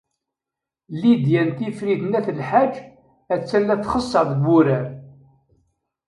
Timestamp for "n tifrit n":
1.47-2.17